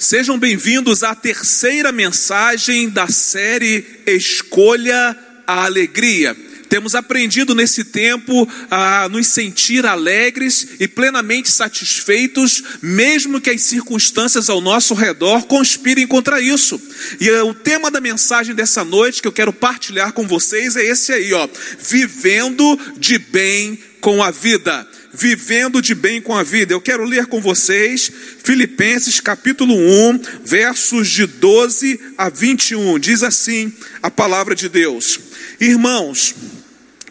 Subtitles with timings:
[0.00, 6.36] Sejam bem-vindos à terceira mensagem da série Escolha a Alegria.
[6.68, 14.48] Temos aprendido nesse tempo a nos sentir alegres e plenamente satisfeitos, mesmo que as circunstâncias
[14.48, 16.80] ao nosso redor conspirem contra isso.
[17.18, 21.12] E o tema da mensagem dessa noite que eu quero partilhar com vocês é esse
[21.12, 21.48] aí, ó:
[21.80, 24.86] vivendo de bem com a vida
[25.18, 26.72] vivendo de bem com a vida.
[26.72, 28.10] Eu quero ler com vocês
[28.44, 32.98] Filipenses capítulo 1, versos de 12 a 21.
[33.00, 35.18] Diz assim a palavra de Deus:
[35.60, 36.34] Irmãos,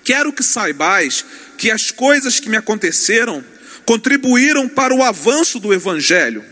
[0.05, 1.25] quero que saibais
[1.57, 3.43] que as coisas que me aconteceram
[3.85, 6.43] contribuíram para o avanço do evangelho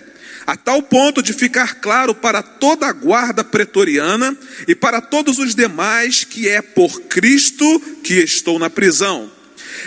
[0.46, 4.38] a tal ponto de ficar claro para toda a guarda pretoriana
[4.68, 9.35] e para todos os demais que é por Cristo que estou na prisão.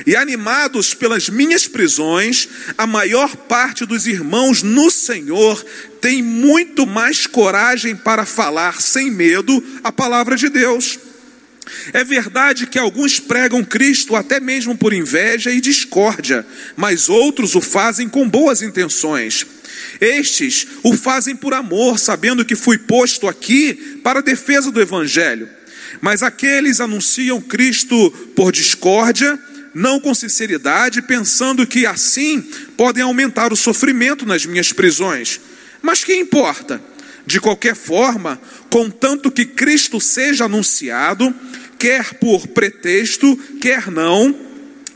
[0.06, 5.64] E animados pelas minhas prisões, a maior parte dos irmãos no Senhor
[6.00, 10.98] tem muito mais coragem para falar sem medo a palavra de Deus.
[11.92, 16.46] É verdade que alguns pregam Cristo até mesmo por inveja e discórdia,
[16.76, 19.46] mas outros o fazem com boas intenções.
[20.00, 25.48] Estes o fazem por amor, sabendo que fui posto aqui para a defesa do Evangelho.
[26.00, 29.38] Mas aqueles anunciam Cristo por discórdia,
[29.74, 32.40] não com sinceridade, pensando que assim
[32.76, 35.40] podem aumentar o sofrimento nas minhas prisões.
[35.82, 36.82] Mas que importa?
[37.26, 41.34] De qualquer forma, contanto que Cristo seja anunciado,
[41.78, 44.34] quer por pretexto, quer não,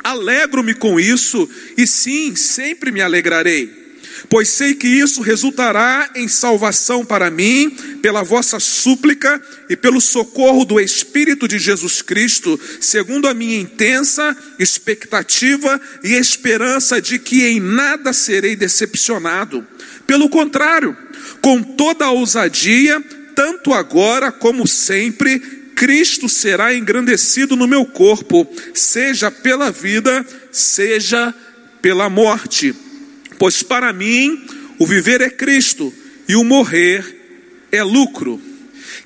[0.02, 3.81] alegro-me com isso e sim, sempre me alegrarei
[4.28, 10.64] pois sei que isso resultará em salvação para mim, pela vossa súplica e pelo socorro
[10.64, 17.60] do Espírito de Jesus Cristo, segundo a minha intensa expectativa e esperança de que em
[17.60, 19.66] nada serei decepcionado.
[20.06, 20.96] Pelo contrário,
[21.40, 23.02] com toda a ousadia,
[23.34, 25.38] tanto agora como sempre,
[25.74, 31.34] Cristo será engrandecido no meu corpo, seja pela vida, seja
[31.80, 32.74] pela morte
[33.42, 34.40] Pois para mim
[34.78, 35.92] o viver é Cristo
[36.28, 37.04] e o morrer
[37.72, 38.40] é lucro.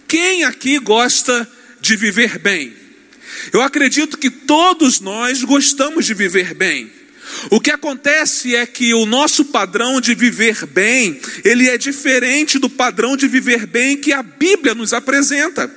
[0.07, 2.75] Quem aqui gosta de viver bem?
[3.51, 6.93] Eu acredito que todos nós gostamos de viver bem.
[7.51, 12.69] O que acontece é que o nosso padrão de viver bem, ele é diferente do
[12.69, 15.75] padrão de viver bem que a Bíblia nos apresenta.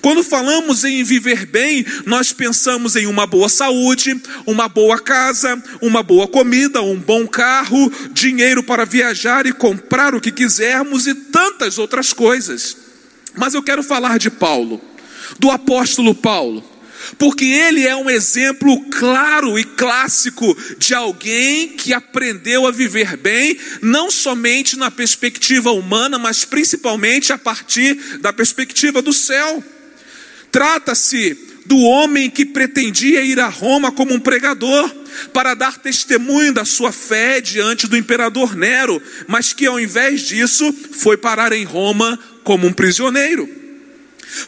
[0.00, 6.02] Quando falamos em viver bem, nós pensamos em uma boa saúde, uma boa casa, uma
[6.02, 11.78] boa comida, um bom carro, dinheiro para viajar e comprar o que quisermos e tantas
[11.78, 12.76] outras coisas.
[13.36, 14.80] Mas eu quero falar de Paulo,
[15.38, 16.71] do apóstolo Paulo
[17.18, 23.58] porque ele é um exemplo claro e clássico de alguém que aprendeu a viver bem,
[23.80, 29.62] não somente na perspectiva humana, mas principalmente a partir da perspectiva do céu.
[30.50, 34.92] Trata-se do homem que pretendia ir a Roma como um pregador,
[35.32, 40.72] para dar testemunho da sua fé diante do imperador Nero, mas que ao invés disso
[40.92, 43.61] foi parar em Roma como um prisioneiro.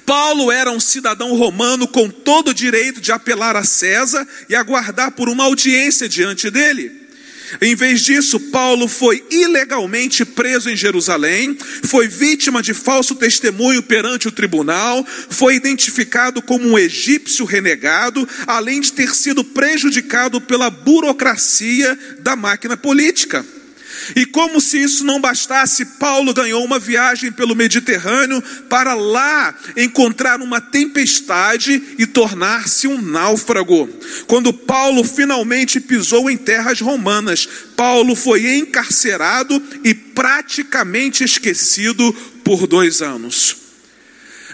[0.05, 5.12] Paulo era um cidadão romano com todo o direito de apelar a César e aguardar
[5.12, 7.05] por uma audiência diante dele.
[7.61, 14.27] Em vez disso, Paulo foi ilegalmente preso em Jerusalém, foi vítima de falso testemunho perante
[14.27, 21.97] o tribunal, foi identificado como um egípcio renegado, além de ter sido prejudicado pela burocracia
[22.21, 23.45] da máquina política.
[24.15, 30.41] E como se isso não bastasse, Paulo ganhou uma viagem pelo Mediterrâneo para lá encontrar
[30.41, 33.88] uma tempestade e tornar-se um náufrago.
[34.26, 42.12] Quando Paulo finalmente pisou em terras romanas, Paulo foi encarcerado e praticamente esquecido
[42.44, 43.56] por dois anos.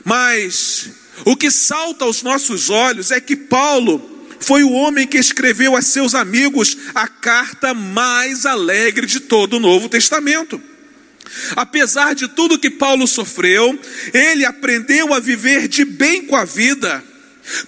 [0.04, 0.90] Mas
[1.24, 5.82] o que salta aos nossos olhos é que Paulo foi o homem que escreveu a
[5.82, 10.60] seus amigos a carta mais alegre de todo o Novo Testamento.
[11.54, 13.78] Apesar de tudo que Paulo sofreu,
[14.12, 17.04] ele aprendeu a viver de bem com a vida.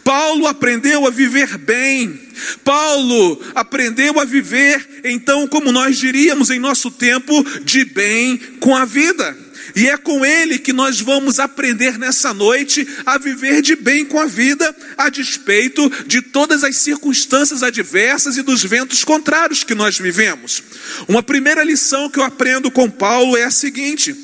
[0.04, 2.20] Paulo aprendeu a viver bem.
[2.64, 8.84] Paulo aprendeu a viver, então, como nós diríamos em nosso tempo, de bem com a
[8.84, 9.36] vida.
[9.74, 14.20] E é com Ele que nós vamos aprender nessa noite a viver de bem com
[14.20, 19.98] a vida, a despeito de todas as circunstâncias adversas e dos ventos contrários que nós
[19.98, 20.62] vivemos.
[21.08, 24.14] Uma primeira lição que eu aprendo com Paulo é a seguinte: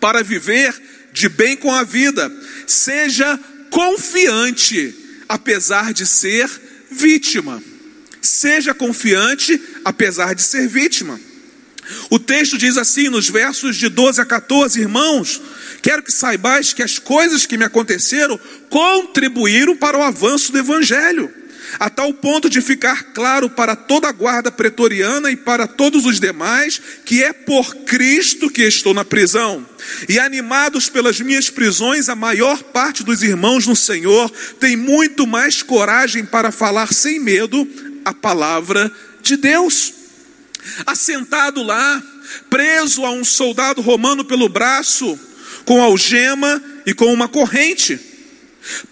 [0.00, 0.74] para viver
[1.12, 2.30] de bem com a vida,
[2.66, 3.38] seja
[3.70, 4.94] confiante,
[5.28, 6.50] apesar de ser
[6.90, 7.62] vítima.
[8.20, 11.20] Seja confiante, apesar de ser vítima.
[12.10, 15.40] O texto diz assim, nos versos de 12 a 14, irmãos,
[15.82, 18.38] quero que saibais que as coisas que me aconteceram
[18.70, 21.44] contribuíram para o avanço do evangelho
[21.78, 26.20] a tal ponto de ficar claro para toda a guarda pretoriana e para todos os
[26.20, 29.66] demais que é por Cristo que estou na prisão.
[30.08, 35.62] E animados pelas minhas prisões, a maior parte dos irmãos no Senhor tem muito mais
[35.62, 37.68] coragem para falar sem medo
[38.04, 38.90] a palavra
[39.22, 40.03] de Deus.
[40.86, 42.02] Assentado lá,
[42.48, 45.18] preso a um soldado romano pelo braço,
[45.64, 47.98] com algema e com uma corrente.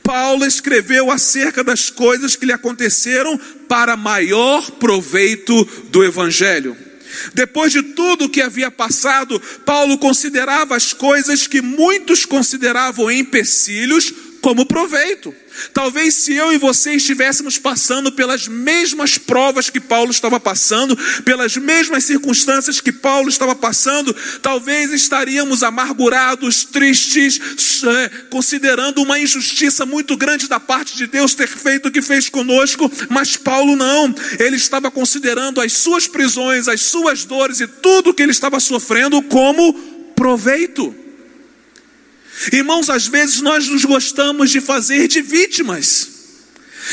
[0.02, 3.38] Paulo escreveu acerca das coisas que lhe aconteceram
[3.68, 6.76] para maior proveito do Evangelho.
[7.34, 14.12] Depois de tudo o que havia passado, Paulo considerava as coisas que muitos consideravam empecilhos
[14.42, 15.32] como proveito.
[15.72, 21.56] Talvez se eu e você estivéssemos passando pelas mesmas provas que Paulo estava passando, pelas
[21.56, 27.40] mesmas circunstâncias que Paulo estava passando, talvez estaríamos amargurados, tristes,
[27.84, 32.28] é, considerando uma injustiça muito grande da parte de Deus ter feito o que fez
[32.28, 38.12] conosco, mas Paulo não, ele estava considerando as suas prisões, as suas dores e tudo
[38.12, 39.72] que ele estava sofrendo como
[40.16, 41.01] proveito.
[42.50, 46.08] Irmãos, às vezes nós nos gostamos de fazer de vítimas.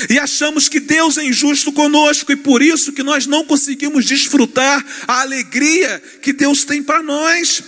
[0.09, 4.85] E achamos que Deus é injusto conosco e por isso que nós não conseguimos desfrutar
[5.07, 7.63] a alegria que Deus tem para nós.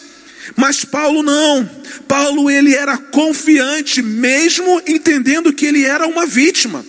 [0.55, 1.69] Mas Paulo não.
[2.07, 6.85] Paulo ele era confiante mesmo entendendo que ele era uma vítima.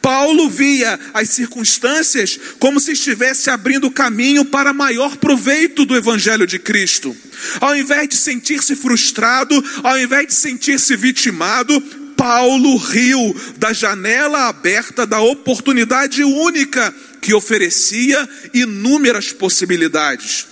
[0.00, 6.58] Paulo via as circunstâncias como se estivesse abrindo caminho para maior proveito do Evangelho de
[6.58, 7.16] Cristo.
[7.60, 11.80] Ao invés de sentir-se frustrado, ao invés de sentir-se vitimado,
[12.16, 20.46] Paulo riu da janela aberta da oportunidade única que oferecia inúmeras possibilidades.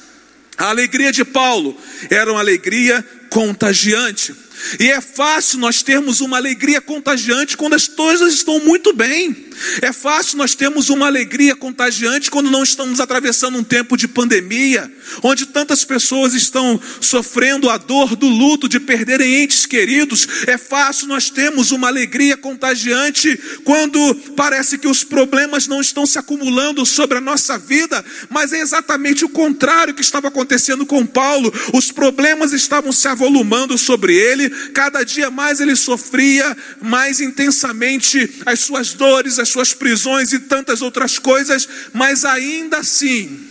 [0.58, 1.76] A alegria de Paulo
[2.10, 4.34] era uma alegria contagiante.
[4.78, 9.49] E é fácil nós termos uma alegria contagiante quando as coisas estão muito bem.
[9.82, 14.90] É fácil nós termos uma alegria contagiante quando não estamos atravessando um tempo de pandemia,
[15.22, 20.26] onde tantas pessoas estão sofrendo a dor do luto de perderem entes queridos.
[20.46, 26.18] É fácil nós termos uma alegria contagiante quando parece que os problemas não estão se
[26.18, 31.52] acumulando sobre a nossa vida, mas é exatamente o contrário que estava acontecendo com Paulo.
[31.72, 38.60] Os problemas estavam se avolumando sobre ele, cada dia mais ele sofria mais intensamente as
[38.60, 43.50] suas dores, as suas prisões e tantas outras coisas, mas ainda assim,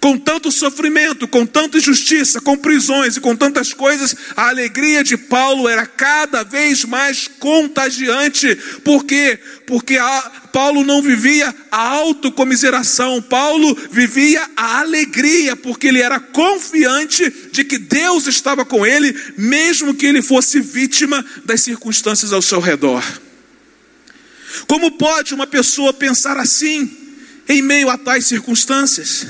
[0.00, 5.16] com tanto sofrimento, com tanta injustiça, com prisões e com tantas coisas, a alegria de
[5.16, 8.54] Paulo era cada vez mais contagiante.
[8.84, 9.38] Por quê?
[9.66, 17.30] Porque a, Paulo não vivia a autocomiseração, Paulo vivia a alegria, porque ele era confiante
[17.52, 22.60] de que Deus estava com ele, mesmo que ele fosse vítima das circunstâncias ao seu
[22.60, 23.02] redor.
[24.68, 26.94] Como pode uma pessoa pensar assim
[27.48, 29.26] em meio a tais circunstâncias?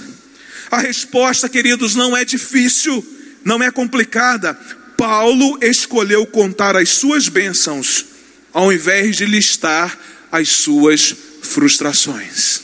[0.68, 3.06] A resposta, queridos, não é difícil,
[3.44, 4.52] não é complicada.
[4.96, 8.04] Paulo escolheu contar as suas bênçãos,
[8.52, 9.96] ao invés de listar
[10.30, 12.62] as suas frustrações.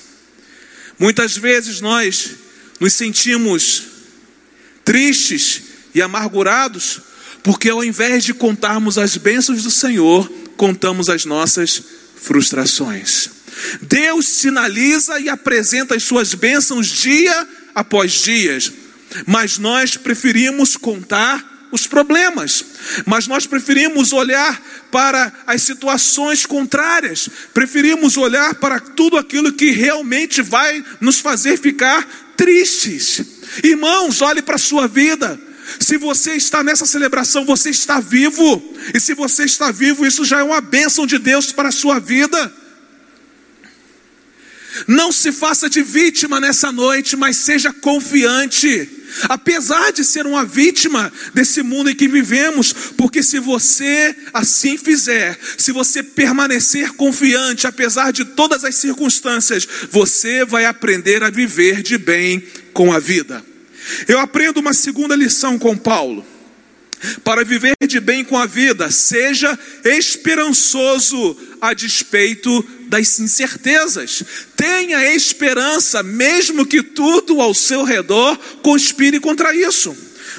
[0.98, 2.30] Muitas vezes nós
[2.80, 3.84] nos sentimos
[4.84, 5.62] tristes
[5.94, 7.00] e amargurados,
[7.40, 11.84] porque ao invés de contarmos as bênçãos do Senhor, contamos as nossas
[12.24, 13.28] frustrações.
[13.82, 18.58] Deus sinaliza e apresenta as suas bênçãos dia após dia,
[19.26, 22.64] mas nós preferimos contar os problemas,
[23.04, 30.40] mas nós preferimos olhar para as situações contrárias, preferimos olhar para tudo aquilo que realmente
[30.40, 33.22] vai nos fazer ficar tristes.
[33.62, 35.38] Irmãos, olhe para a sua vida.
[35.80, 38.62] Se você está nessa celebração, você está vivo.
[38.94, 41.98] E se você está vivo, isso já é uma bênção de Deus para a sua
[41.98, 42.52] vida.
[44.88, 48.88] Não se faça de vítima nessa noite, mas seja confiante.
[49.28, 55.38] Apesar de ser uma vítima desse mundo em que vivemos, porque se você assim fizer,
[55.56, 61.96] se você permanecer confiante, apesar de todas as circunstâncias, você vai aprender a viver de
[61.96, 63.53] bem com a vida.
[64.08, 66.24] Eu aprendo uma segunda lição com Paulo.
[67.22, 74.24] Para viver de bem com a vida, seja esperançoso a despeito das incertezas.
[74.56, 79.94] Tenha esperança, mesmo que tudo ao seu redor conspire contra isso.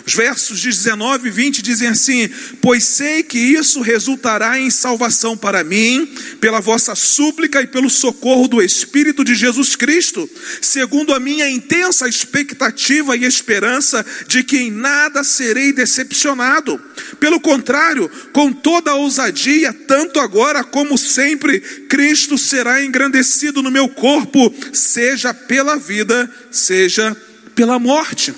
[0.06, 2.30] Os versos 19 e 20 dizem assim:
[2.62, 8.48] Pois sei que isso resultará em salvação para mim, pela vossa súplica e pelo socorro
[8.48, 10.30] do Espírito de Jesus Cristo,
[10.62, 16.82] segundo a minha intensa expectativa e esperança de que em nada serei decepcionado.
[17.20, 23.88] Pelo contrário, com toda a ousadia, tanto agora como sempre, Cristo será engrandecido no meu
[23.90, 27.16] corpo, seja pela vida, seja
[27.54, 28.34] pela morte.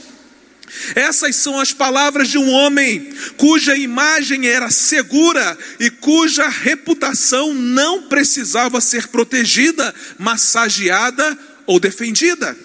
[0.96, 8.04] Essas são as palavras de um homem cuja imagem era segura e cuja reputação não
[8.04, 12.56] precisava ser protegida, massageada ou defendida.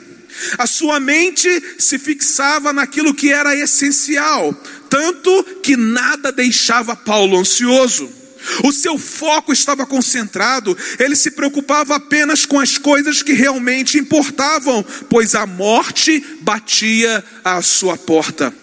[0.58, 4.52] A sua mente se fixava naquilo que era essencial,
[4.88, 8.21] tanto que nada deixava Paulo ansioso.
[8.64, 14.84] O seu foco estava concentrado, ele se preocupava apenas com as coisas que realmente importavam,
[15.08, 18.54] pois a morte batia à sua porta.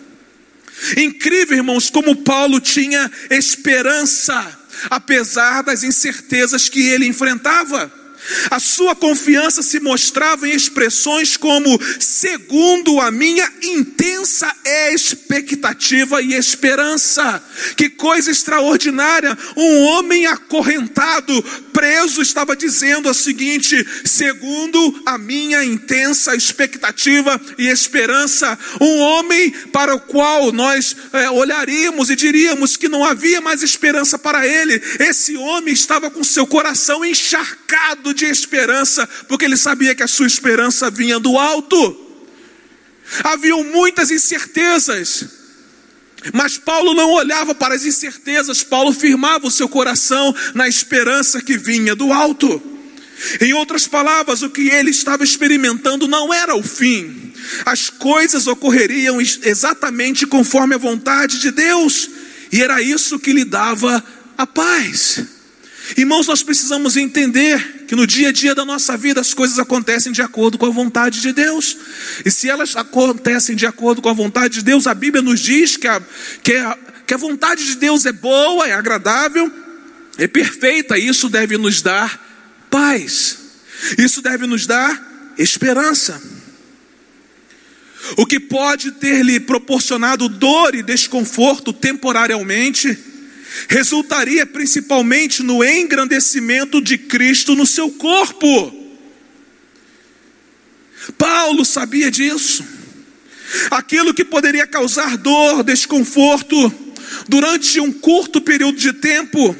[0.97, 4.57] Incrível, irmãos, como Paulo tinha esperança,
[4.89, 7.98] apesar das incertezas que ele enfrentava.
[8.49, 14.53] A sua confiança se mostrava em expressões como, segundo a minha intensa
[14.93, 17.43] expectativa e esperança.
[17.75, 19.37] Que coisa extraordinária!
[19.55, 21.41] Um homem acorrentado,
[21.73, 29.95] preso, estava dizendo o seguinte: segundo a minha intensa expectativa e esperança, um homem para
[29.95, 34.81] o qual nós é, olharíamos e diríamos que não havia mais esperança para ele.
[34.99, 40.27] Esse homem estava com seu coração encharcado de esperança, porque ele sabia que a sua
[40.27, 42.07] esperança vinha do alto.
[43.23, 45.25] Haviam muitas incertezas,
[46.33, 51.57] mas Paulo não olhava para as incertezas, Paulo firmava o seu coração na esperança que
[51.57, 52.61] vinha do alto.
[53.41, 57.33] Em outras palavras, o que ele estava experimentando não era o fim,
[57.65, 62.09] as coisas ocorreriam exatamente conforme a vontade de Deus,
[62.51, 64.03] e era isso que lhe dava
[64.37, 65.38] a paz.
[65.97, 70.11] Irmãos, nós precisamos entender que no dia a dia da nossa vida as coisas acontecem
[70.11, 71.77] de acordo com a vontade de Deus.
[72.23, 75.77] E se elas acontecem de acordo com a vontade de Deus, a Bíblia nos diz
[75.77, 76.01] que a,
[76.43, 76.77] que a,
[77.07, 79.51] que a vontade de Deus é boa, é agradável,
[80.17, 83.39] é perfeita, e isso deve nos dar paz,
[83.97, 86.21] isso deve nos dar esperança.
[88.17, 92.97] O que pode ter lhe proporcionado dor e desconforto temporariamente,
[93.67, 98.75] resultaria principalmente no engrandecimento de Cristo no seu corpo.
[101.17, 102.63] Paulo sabia disso.
[103.71, 106.71] Aquilo que poderia causar dor, desconforto,
[107.27, 109.55] durante um curto período de tempo,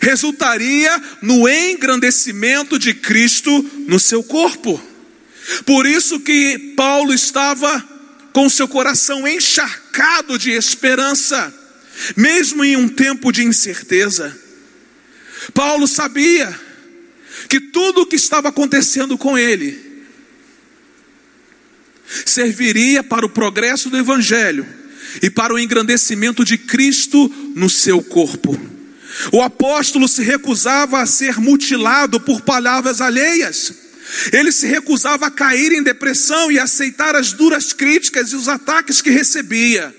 [0.00, 3.50] resultaria no engrandecimento de Cristo
[3.86, 4.80] no seu corpo.
[5.64, 7.82] Por isso que Paulo estava
[8.32, 11.52] com seu coração encharcado de esperança
[12.16, 14.36] mesmo em um tempo de incerteza.
[15.54, 16.58] Paulo sabia
[17.48, 19.88] que tudo o que estava acontecendo com ele
[22.24, 24.66] serviria para o progresso do Evangelho
[25.22, 28.58] e para o engrandecimento de Cristo no seu corpo.
[29.32, 33.72] O apóstolo se recusava a ser mutilado por palavras alheias.
[34.32, 39.02] Ele se recusava a cair em depressão e aceitar as duras críticas e os ataques
[39.02, 39.94] que recebia.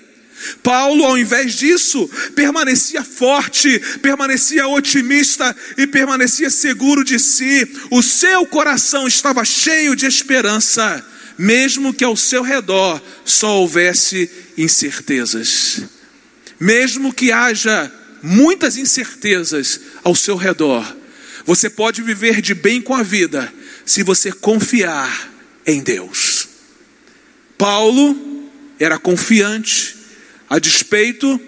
[0.63, 7.67] Paulo, ao invés disso, permanecia forte, permanecia otimista e permanecia seguro de si.
[7.89, 11.05] O seu coração estava cheio de esperança,
[11.37, 15.83] mesmo que ao seu redor só houvesse incertezas.
[16.59, 17.91] Mesmo que haja
[18.21, 20.97] muitas incertezas ao seu redor,
[21.45, 23.51] você pode viver de bem com a vida
[23.85, 25.31] se você confiar
[25.65, 26.47] em Deus.
[27.57, 29.97] Paulo era confiante,
[30.49, 31.39] a despeito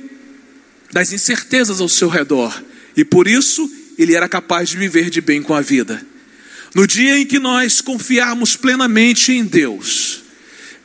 [0.92, 2.62] das incertezas ao seu redor,
[2.96, 6.06] e por isso ele era capaz de viver de bem com a vida.
[6.76, 10.22] No dia em que nós confiarmos plenamente em Deus,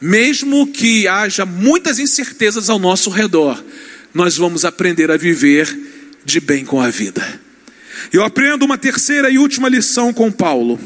[0.00, 3.62] mesmo que haja muitas incertezas ao nosso redor,
[4.12, 5.68] nós vamos aprender a viver
[6.24, 7.40] de bem com a vida.
[8.12, 10.78] Eu aprendo uma terceira e última lição com Paulo.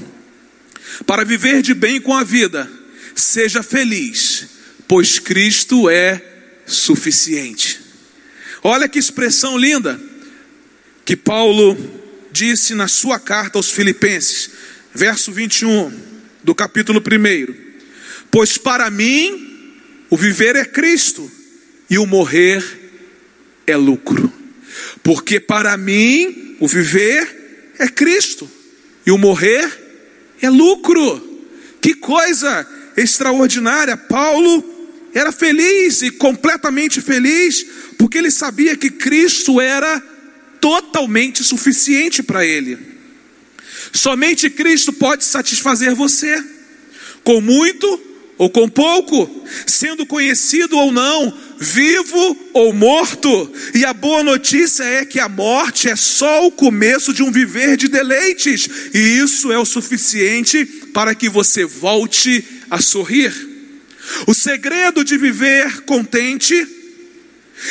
[1.07, 2.71] Para viver de bem com a vida,
[3.15, 4.47] seja feliz,
[4.87, 6.23] pois Cristo é
[6.71, 7.81] suficiente.
[8.63, 10.01] Olha que expressão linda
[11.05, 11.77] que Paulo
[12.31, 14.51] disse na sua carta aos Filipenses,
[14.95, 15.93] verso 21
[16.45, 17.55] do capítulo 1:
[18.31, 19.75] Pois para mim
[20.09, 21.31] o viver é Cristo
[21.89, 22.63] e o morrer
[23.67, 24.33] é lucro.
[25.03, 28.49] Porque para mim o viver é Cristo
[29.07, 29.69] e o morrer
[30.41, 31.29] é lucro.
[31.81, 33.97] Que coisa extraordinária!
[33.97, 34.70] Paulo
[35.15, 37.67] era feliz e completamente feliz,
[37.99, 40.01] porque ele sabia que Cristo era
[40.61, 42.79] totalmente suficiente para ele.
[43.93, 46.43] Somente Cristo pode satisfazer você,
[47.25, 53.53] com muito ou com pouco, sendo conhecido ou não, vivo ou morto.
[53.75, 57.77] E a boa notícia é que a morte é só o começo de um viver
[57.77, 60.65] de deleites, e isso é o suficiente
[60.95, 63.50] para que você volte a sorrir.
[64.27, 66.67] O segredo de viver contente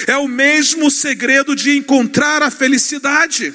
[0.08, 3.53] é o mesmo segredo de encontrar a felicidade.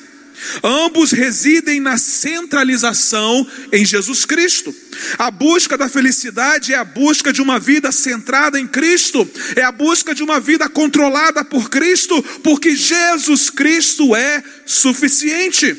[0.62, 4.74] Ambos residem na centralização em Jesus Cristo.
[5.16, 9.72] A busca da felicidade é a busca de uma vida centrada em Cristo, é a
[9.72, 15.76] busca de uma vida controlada por Cristo, porque Jesus Cristo é suficiente.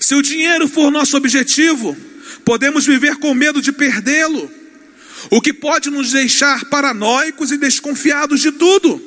[0.00, 1.96] Se o dinheiro for nosso objetivo,
[2.44, 4.50] podemos viver com medo de perdê-lo,
[5.30, 9.02] o que pode nos deixar paranoicos e desconfiados de tudo.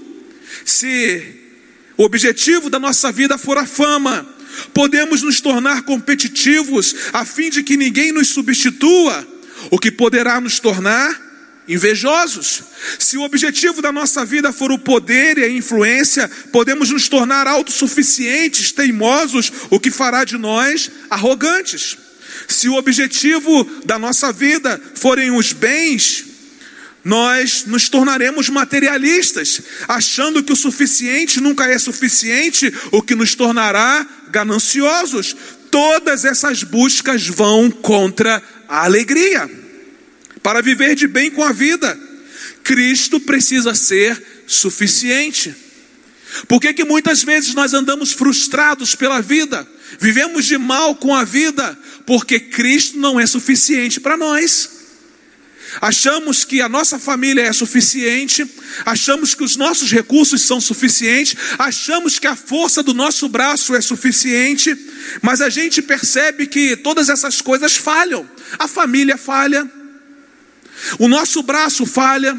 [0.65, 1.39] Se
[1.97, 4.25] o objetivo da nossa vida for a fama,
[4.73, 9.27] podemos nos tornar competitivos a fim de que ninguém nos substitua,
[9.69, 11.31] o que poderá nos tornar
[11.67, 12.63] invejosos.
[12.99, 17.47] Se o objetivo da nossa vida for o poder e a influência, podemos nos tornar
[17.47, 21.97] autossuficientes, teimosos, o que fará de nós arrogantes.
[22.47, 26.25] Se o objetivo da nossa vida forem os bens,
[27.03, 34.05] nós nos tornaremos materialistas, achando que o suficiente nunca é suficiente, o que nos tornará
[34.29, 35.35] gananciosos.
[35.71, 39.49] Todas essas buscas vão contra a alegria.
[40.43, 41.97] Para viver de bem com a vida,
[42.63, 45.55] Cristo precisa ser suficiente.
[46.47, 49.67] Por que, que muitas vezes nós andamos frustrados pela vida,
[49.99, 51.77] vivemos de mal com a vida?
[52.05, 54.81] Porque Cristo não é suficiente para nós.
[55.79, 58.45] Achamos que a nossa família é suficiente,
[58.85, 63.79] achamos que os nossos recursos são suficientes, achamos que a força do nosso braço é
[63.79, 64.75] suficiente,
[65.21, 68.29] mas a gente percebe que todas essas coisas falham.
[68.59, 69.69] A família falha,
[70.99, 72.37] o nosso braço falha,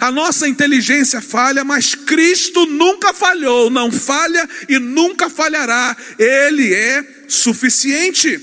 [0.00, 5.96] a nossa inteligência falha, mas Cristo nunca falhou, não falha e nunca falhará.
[6.18, 8.40] Ele é suficiente.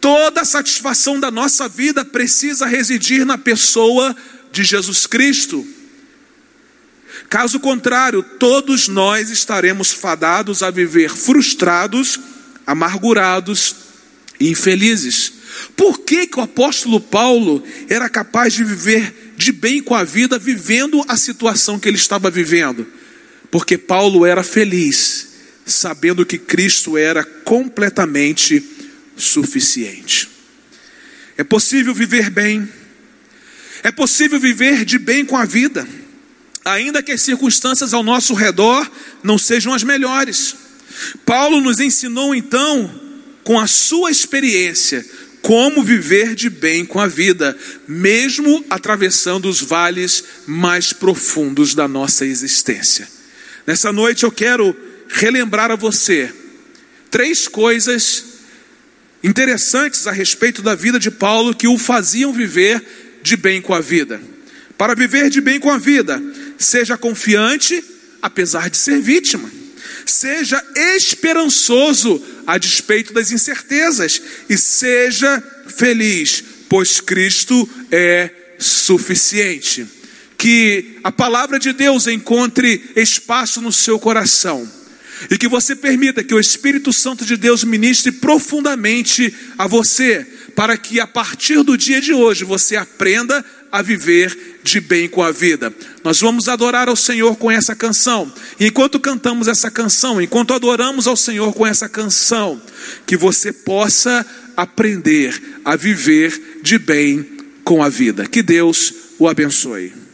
[0.00, 4.14] Toda a satisfação da nossa vida precisa residir na pessoa
[4.52, 5.66] de Jesus Cristo.
[7.28, 12.20] Caso contrário, todos nós estaremos fadados a viver frustrados,
[12.66, 13.74] amargurados
[14.38, 15.32] e infelizes.
[15.74, 20.38] Por que, que o apóstolo Paulo era capaz de viver de bem com a vida,
[20.38, 22.86] vivendo a situação que ele estava vivendo?
[23.50, 25.28] Porque Paulo era feliz,
[25.64, 28.64] sabendo que Cristo era completamente
[29.16, 30.28] suficiente.
[31.36, 32.68] É possível viver bem,
[33.82, 35.86] é possível viver de bem com a vida,
[36.64, 38.90] ainda que as circunstâncias ao nosso redor
[39.22, 40.56] não sejam as melhores.
[41.24, 43.00] Paulo nos ensinou então,
[43.44, 45.04] com a sua experiência,
[45.46, 47.56] como viver de bem com a vida,
[47.86, 53.06] mesmo atravessando os vales mais profundos da nossa existência.
[53.64, 54.76] Nessa noite eu quero
[55.08, 56.34] relembrar a você
[57.12, 58.24] três coisas
[59.22, 62.84] interessantes a respeito da vida de Paulo que o faziam viver
[63.22, 64.20] de bem com a vida.
[64.76, 66.20] Para viver de bem com a vida,
[66.58, 67.84] seja confiante,
[68.20, 69.48] apesar de ser vítima.
[70.06, 79.86] Seja esperançoso a despeito das incertezas e seja feliz, pois Cristo é suficiente.
[80.38, 84.70] Que a palavra de Deus encontre espaço no seu coração
[85.30, 90.76] e que você permita que o Espírito Santo de Deus ministre profundamente a você, para
[90.78, 95.30] que a partir do dia de hoje você aprenda a viver de bem com a
[95.30, 95.72] vida.
[96.02, 98.32] Nós vamos adorar ao Senhor com essa canção.
[98.58, 102.60] E enquanto cantamos essa canção, enquanto adoramos ao Senhor com essa canção,
[103.06, 104.24] que você possa
[104.56, 107.28] aprender a viver de bem
[107.62, 108.26] com a vida.
[108.26, 110.05] Que Deus o abençoe.